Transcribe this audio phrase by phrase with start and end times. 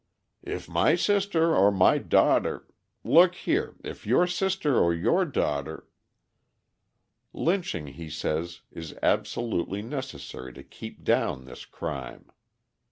[0.41, 2.65] "If my sister or my daughter
[3.03, 5.85] look here, if your sister or your daughter"
[7.33, 12.29] Lynching, he says, is absolutely necessary to keep down this crime.